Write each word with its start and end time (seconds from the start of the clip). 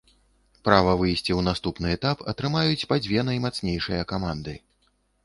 Права 0.67 0.93
выйсці 1.01 1.19
ў 1.35 1.41
наступны 1.49 1.87
этап 1.97 2.23
атрымаюць 2.33 2.87
па 2.93 2.99
дзве 3.05 3.19
наймацнейшыя 3.29 4.01
каманды. 4.15 4.57